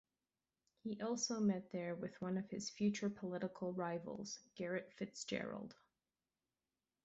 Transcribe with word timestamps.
He 0.83 0.99
also 0.99 1.39
met 1.39 1.69
there 1.71 1.93
with 1.93 2.19
one 2.19 2.35
of 2.39 2.49
his 2.49 2.71
future 2.71 3.07
political 3.07 3.71
rivals, 3.71 4.39
Garret 4.55 4.91
FitzGerald. 4.97 5.73